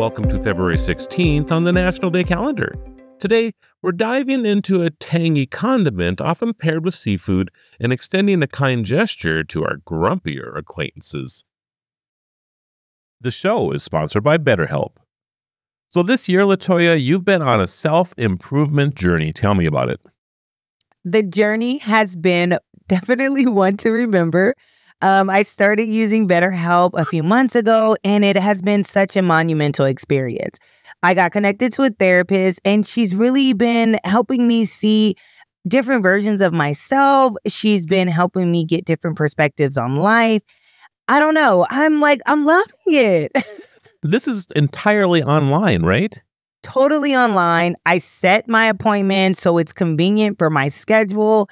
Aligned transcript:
Welcome 0.00 0.30
to 0.30 0.42
February 0.42 0.78
16th 0.78 1.52
on 1.52 1.64
the 1.64 1.72
National 1.72 2.10
Day 2.10 2.24
calendar. 2.24 2.74
Today, 3.18 3.52
we're 3.82 3.92
diving 3.92 4.46
into 4.46 4.82
a 4.82 4.88
tangy 4.88 5.44
condiment 5.44 6.22
often 6.22 6.54
paired 6.54 6.86
with 6.86 6.94
seafood 6.94 7.50
and 7.78 7.92
extending 7.92 8.42
a 8.42 8.46
kind 8.46 8.86
gesture 8.86 9.44
to 9.44 9.62
our 9.62 9.76
grumpier 9.76 10.56
acquaintances. 10.56 11.44
The 13.20 13.30
show 13.30 13.72
is 13.72 13.82
sponsored 13.82 14.24
by 14.24 14.38
BetterHelp. 14.38 14.92
So, 15.88 16.02
this 16.02 16.30
year, 16.30 16.44
Latoya, 16.44 16.98
you've 16.98 17.26
been 17.26 17.42
on 17.42 17.60
a 17.60 17.66
self 17.66 18.14
improvement 18.16 18.94
journey. 18.94 19.34
Tell 19.34 19.54
me 19.54 19.66
about 19.66 19.90
it. 19.90 20.00
The 21.04 21.22
journey 21.22 21.76
has 21.76 22.16
been 22.16 22.58
definitely 22.88 23.44
one 23.46 23.76
to 23.76 23.90
remember. 23.90 24.54
Um, 25.02 25.30
I 25.30 25.42
started 25.42 25.88
using 25.88 26.28
BetterHelp 26.28 26.90
a 26.94 27.04
few 27.04 27.22
months 27.22 27.56
ago, 27.56 27.96
and 28.04 28.24
it 28.24 28.36
has 28.36 28.60
been 28.60 28.84
such 28.84 29.16
a 29.16 29.22
monumental 29.22 29.86
experience. 29.86 30.58
I 31.02 31.14
got 31.14 31.32
connected 31.32 31.72
to 31.74 31.84
a 31.84 31.90
therapist, 31.90 32.60
and 32.64 32.86
she's 32.86 33.14
really 33.14 33.54
been 33.54 33.98
helping 34.04 34.46
me 34.46 34.66
see 34.66 35.14
different 35.66 36.02
versions 36.02 36.42
of 36.42 36.52
myself. 36.52 37.34
She's 37.46 37.86
been 37.86 38.08
helping 38.08 38.52
me 38.52 38.64
get 38.64 38.84
different 38.84 39.16
perspectives 39.16 39.78
on 39.78 39.96
life. 39.96 40.42
I 41.08 41.18
don't 41.18 41.34
know. 41.34 41.66
I'm 41.70 42.00
like, 42.00 42.20
I'm 42.26 42.44
loving 42.44 42.72
it. 42.88 43.32
this 44.02 44.28
is 44.28 44.46
entirely 44.54 45.22
online, 45.22 45.82
right? 45.82 46.20
Totally 46.62 47.16
online. 47.16 47.74
I 47.86 47.98
set 47.98 48.48
my 48.48 48.66
appointment 48.66 49.38
so 49.38 49.56
it's 49.56 49.72
convenient 49.72 50.38
for 50.38 50.50
my 50.50 50.68
schedule. 50.68 51.48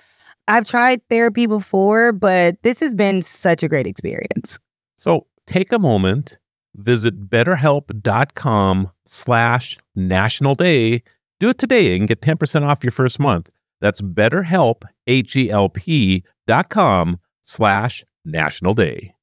I've 0.49 0.65
tried 0.65 1.07
therapy 1.09 1.47
before, 1.47 2.13
but 2.13 2.61
this 2.63 2.81
has 2.81 2.95
been 2.95 3.21
such 3.21 3.63
a 3.63 3.69
great 3.69 3.87
experience. 3.87 4.59
So 4.97 5.27
take 5.47 5.73
a 5.73 5.79
moment, 5.79 6.39
visit 6.75 7.29
betterhelp.com 7.29 8.91
slash 9.05 9.79
national 9.95 10.55
day. 10.55 11.03
Do 11.39 11.51
it 11.51 11.59
today 11.59 11.95
and 11.95 12.09
get 12.09 12.23
10% 12.23 12.63
off 12.63 12.83
your 12.83 12.91
first 12.91 13.21
month. 13.21 13.51
That's 13.81 14.01
betterhelp, 14.01 14.85
H-E-L-P 15.07 16.25
dot 16.47 16.69
com 16.71 17.21
slash 17.43 18.05
national 18.25 18.75
day. 18.75 19.15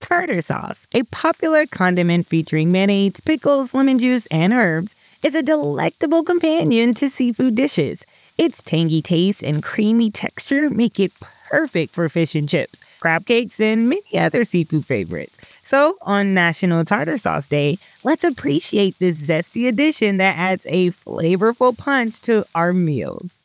Tartar 0.00 0.40
sauce, 0.40 0.86
a 0.92 1.04
popular 1.04 1.66
condiment 1.66 2.26
featuring 2.26 2.70
mayonnaise, 2.70 3.20
pickles, 3.20 3.74
lemon 3.74 3.98
juice, 3.98 4.26
and 4.26 4.52
herbs, 4.52 4.94
is 5.24 5.34
a 5.34 5.42
delectable 5.42 6.22
companion 6.22 6.94
to 6.94 7.08
seafood 7.08 7.54
dishes. 7.56 8.04
Its 8.38 8.62
tangy 8.62 9.02
taste 9.02 9.42
and 9.42 9.62
creamy 9.62 10.10
texture 10.12 10.70
make 10.70 11.00
it 11.00 11.12
perfect 11.50 11.92
for 11.92 12.08
fish 12.08 12.36
and 12.36 12.48
chips, 12.48 12.84
crab 13.00 13.26
cakes, 13.26 13.58
and 13.60 13.88
many 13.88 14.16
other 14.16 14.44
seafood 14.44 14.86
favorites. 14.86 15.38
So, 15.62 15.96
on 16.02 16.34
National 16.34 16.84
Tartar 16.84 17.18
Sauce 17.18 17.48
Day, 17.48 17.78
let's 18.04 18.22
appreciate 18.22 18.96
this 19.00 19.20
zesty 19.28 19.66
addition 19.68 20.18
that 20.18 20.36
adds 20.38 20.66
a 20.68 20.90
flavorful 20.90 21.76
punch 21.76 22.20
to 22.22 22.44
our 22.54 22.72
meals. 22.72 23.44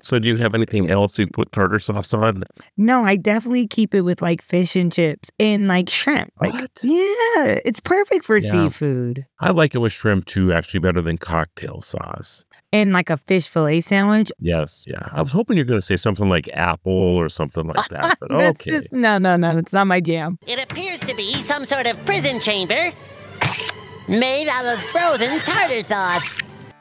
So, 0.00 0.18
do 0.18 0.28
you 0.28 0.36
have 0.38 0.54
anything 0.54 0.88
else 0.88 1.18
you 1.18 1.26
put 1.26 1.52
tartar 1.52 1.78
sauce 1.78 2.14
on? 2.14 2.44
No, 2.78 3.04
I 3.04 3.16
definitely 3.16 3.66
keep 3.66 3.94
it 3.94 4.02
with 4.02 4.22
like 4.22 4.40
fish 4.40 4.74
and 4.74 4.90
chips 4.90 5.30
and 5.38 5.68
like 5.68 5.90
shrimp. 5.90 6.32
Like, 6.40 6.54
What? 6.54 6.70
yeah, 6.82 7.58
it's 7.64 7.80
perfect 7.80 8.24
for 8.24 8.38
Yeah. 8.38 8.68
seafood. 8.68 9.26
I 9.38 9.50
like 9.50 9.74
it 9.74 9.78
with 9.78 9.92
shrimp 9.92 10.24
too, 10.24 10.50
actually 10.52 10.80
better 10.80 11.02
than 11.02 11.18
cocktail 11.18 11.80
sauce. 11.82 12.46
And 12.70 12.92
like 12.92 13.08
a 13.08 13.16
fish 13.16 13.48
fillet 13.48 13.80
sandwich. 13.80 14.30
Yes, 14.38 14.84
yeah. 14.86 15.08
I 15.12 15.22
was 15.22 15.32
hoping 15.32 15.56
you're 15.56 15.64
going 15.64 15.80
to 15.80 15.84
say 15.86 15.96
something 15.96 16.28
like 16.28 16.48
apple 16.52 16.92
or 16.92 17.30
something 17.30 17.66
like 17.66 17.88
that, 17.90 18.18
but 18.20 18.28
That's 18.28 18.60
okay. 18.60 18.72
just 18.72 18.92
no, 18.92 19.16
no, 19.16 19.36
no. 19.36 19.56
It's 19.56 19.72
not 19.72 19.86
my 19.86 20.00
jam. 20.00 20.38
It 20.46 20.62
appears 20.62 21.00
to 21.00 21.14
be 21.16 21.32
some 21.32 21.64
sort 21.64 21.86
of 21.86 21.96
prison 22.04 22.40
chamber 22.40 22.90
made 24.06 24.48
out 24.48 24.66
of 24.66 24.82
frozen 24.84 25.38
tartar 25.40 25.82
sauce. 25.82 26.28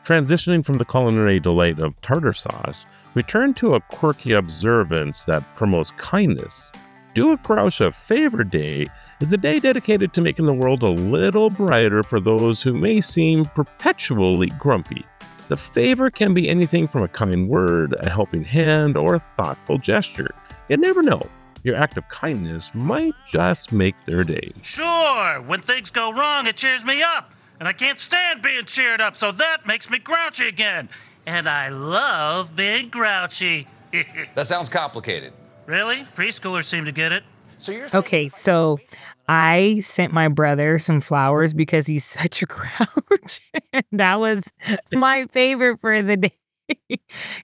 Transitioning 0.04 0.66
from 0.66 0.78
the 0.78 0.86
culinary 0.86 1.40
delight 1.40 1.80
of 1.80 2.00
tartar 2.02 2.34
sauce, 2.34 2.86
we 3.14 3.24
turn 3.24 3.54
to 3.56 3.76
a 3.76 3.82
quirky 3.82 4.34
observance 4.34 5.26
that 5.26 5.44
promotes 5.56 5.92
kindness. 5.92 6.72
Do 7.14 7.32
a 7.32 7.38
Grouch 7.38 7.82
a 7.82 7.92
Favor 7.92 8.44
Day 8.44 8.88
is 9.20 9.34
a 9.34 9.38
day 9.38 9.60
dedicated 9.60 10.14
to 10.14 10.22
making 10.22 10.46
the 10.46 10.54
world 10.54 10.84
a 10.84 10.90
little 10.90 11.50
brighter 11.50 12.04
for 12.04 12.20
those 12.20 12.62
who 12.62 12.74
may 12.74 13.02
seem 13.02 13.46
perpetually 13.46 14.48
grumpy. 14.60 15.06
The 15.48 15.58
favor 15.58 16.10
can 16.10 16.34
be 16.34 16.50
anything 16.50 16.88
from 16.88 17.04
a 17.04 17.08
kind 17.08 17.48
word, 17.48 17.96
a 18.00 18.10
helping 18.10 18.44
hand, 18.44 18.98
or 18.98 19.16
a 19.16 19.26
thoughtful 19.38 19.78
gesture. 19.78 20.32
You 20.70 20.78
never 20.78 21.02
know. 21.02 21.26
Your 21.64 21.76
act 21.76 21.98
of 21.98 22.08
kindness 22.10 22.72
might 22.74 23.14
just 23.28 23.72
make 23.72 23.96
their 24.06 24.24
day. 24.24 24.52
Sure, 24.62 25.42
when 25.42 25.62
things 25.62 25.90
go 25.92 26.12
wrong, 26.14 26.48
it 26.48 26.56
cheers 26.58 26.84
me 26.86 27.02
up. 27.02 27.32
And 27.60 27.68
I 27.68 27.74
can't 27.74 28.00
stand 28.00 28.42
being 28.42 28.66
cheered 28.66 29.02
up, 29.02 29.16
so 29.16 29.32
that 29.32 29.66
makes 29.66 29.90
me 29.90 29.98
grouchy 30.00 30.48
again. 30.48 30.90
And 31.26 31.48
I 31.50 31.70
love 31.70 32.56
being 32.56 32.90
grouchy. 32.90 33.68
That 34.36 34.46
sounds 34.48 34.70
complicated. 34.70 35.34
really? 35.66 36.04
Preschoolers 36.16 36.66
seem 36.66 36.86
to 36.86 36.92
get 36.92 37.12
it. 37.14 37.24
So 37.58 37.72
you're 37.72 37.88
saying 37.88 38.04
Okay, 38.04 38.30
so 38.30 38.80
I 39.28 39.80
sent 39.80 40.14
my 40.14 40.28
brother 40.30 40.80
some 40.80 41.02
flowers 41.02 41.54
because 41.54 41.86
he's 41.88 42.06
such 42.20 42.42
a 42.42 42.46
grouch. 42.46 43.42
and 43.74 43.84
that 43.92 44.20
was 44.20 44.52
my 44.94 45.26
favorite 45.32 45.80
for 45.82 46.02
the 46.02 46.18
day. 46.18 46.34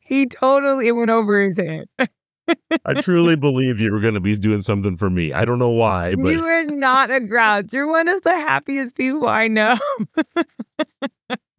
he 0.02 0.26
totally 0.26 0.92
went 0.92 1.10
over 1.10 1.42
his 1.44 1.58
head. 1.58 1.88
I 2.86 3.00
truly 3.02 3.36
believe 3.38 3.80
you 3.80 3.92
were 3.92 4.02
going 4.02 4.16
to 4.16 4.20
be 4.20 4.36
doing 4.36 4.62
something 4.62 4.98
for 4.98 5.10
me. 5.10 5.32
I 5.32 5.46
don't 5.46 5.60
know 5.60 5.70
why, 5.70 6.16
but 6.16 6.30
You 6.30 6.44
are 6.46 6.66
not 6.66 7.10
a 7.10 7.22
grouch. 7.22 7.72
You're 7.72 7.88
one 7.88 8.08
of 8.10 8.22
the 8.24 8.32
happiest 8.32 8.98
people 8.98 9.28
I 9.28 9.48
know. 9.48 9.78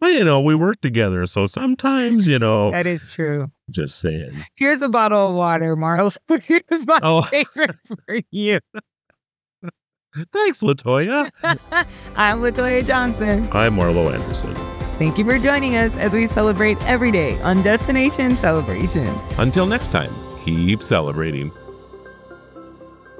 well, 0.00 0.10
you 0.12 0.24
know, 0.24 0.40
we 0.40 0.54
work 0.54 0.80
together, 0.80 1.26
so 1.26 1.46
sometimes, 1.46 2.26
you 2.28 2.38
know, 2.38 2.70
that 2.70 2.86
is 2.86 3.12
true. 3.12 3.50
just 3.70 3.98
saying. 3.98 4.44
Here's 4.56 4.80
a 4.82 4.88
bottle 4.88 5.28
of 5.30 5.34
water, 5.34 5.74
Marl. 5.74 6.12
Here's 6.42 6.86
my 6.86 7.00
Oh. 7.02 7.22
favorite 7.22 7.76
for 7.86 8.20
you. 8.30 8.60
Thanks, 10.32 10.60
Latoya. 10.60 11.30
I'm 12.16 12.40
Latoya 12.40 12.86
Johnson. 12.86 13.48
I'm 13.52 13.76
Marlo 13.76 14.12
Anderson. 14.12 14.54
Thank 14.98 15.16
you 15.18 15.24
for 15.24 15.38
joining 15.38 15.76
us 15.76 15.96
as 15.96 16.12
we 16.12 16.26
celebrate 16.26 16.80
every 16.82 17.12
day 17.12 17.40
on 17.42 17.62
Destination 17.62 18.36
Celebration. 18.36 19.06
Until 19.38 19.66
next 19.66 19.92
time, 19.92 20.10
keep 20.44 20.82
celebrating. 20.82 21.52